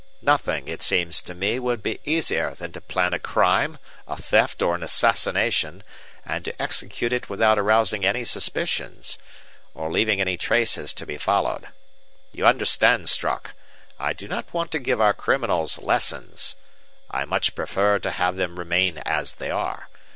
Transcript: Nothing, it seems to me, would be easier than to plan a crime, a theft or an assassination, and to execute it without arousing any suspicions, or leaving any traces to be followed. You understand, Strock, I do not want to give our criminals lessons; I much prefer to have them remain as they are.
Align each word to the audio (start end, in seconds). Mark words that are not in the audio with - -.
Nothing, 0.23 0.67
it 0.67 0.81
seems 0.81 1.21
to 1.21 1.35
me, 1.35 1.59
would 1.59 1.83
be 1.83 1.99
easier 2.03 2.55
than 2.55 2.71
to 2.71 2.81
plan 2.81 3.13
a 3.13 3.19
crime, 3.19 3.77
a 4.07 4.15
theft 4.15 4.63
or 4.63 4.73
an 4.73 4.81
assassination, 4.81 5.83
and 6.25 6.43
to 6.43 6.59
execute 6.59 7.13
it 7.13 7.29
without 7.29 7.59
arousing 7.59 8.03
any 8.03 8.23
suspicions, 8.23 9.19
or 9.75 9.91
leaving 9.91 10.19
any 10.19 10.37
traces 10.37 10.91
to 10.95 11.05
be 11.05 11.19
followed. 11.19 11.67
You 12.31 12.47
understand, 12.47 13.11
Strock, 13.11 13.53
I 13.99 14.13
do 14.13 14.27
not 14.27 14.51
want 14.55 14.71
to 14.71 14.79
give 14.79 14.99
our 14.99 15.13
criminals 15.13 15.77
lessons; 15.77 16.55
I 17.11 17.23
much 17.25 17.53
prefer 17.53 17.99
to 17.99 18.09
have 18.09 18.37
them 18.37 18.57
remain 18.57 19.03
as 19.05 19.35
they 19.35 19.51
are. 19.51 19.87